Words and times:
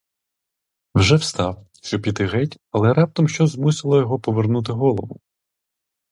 Вже 0.95 1.15
встав, 1.15 1.65
щоби 1.83 2.01
піти 2.01 2.25
геть, 2.25 2.57
але 2.71 2.93
раптом 2.93 3.27
щось 3.27 3.49
змусило 3.51 3.97
його 3.97 4.19
повернути 4.19 4.73
голову. 4.73 5.19